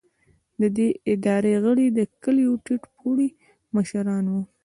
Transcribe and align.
د 0.61 0.63
دې 0.77 0.89
ادارې 1.13 1.53
غړي 1.63 1.87
د 1.97 1.99
کلیو 2.23 2.53
ټیټ 2.65 2.83
پوړي 2.95 3.29
مشران 3.75 4.25
وو. 4.31 4.41